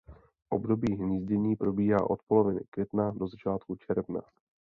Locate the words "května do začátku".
2.71-3.75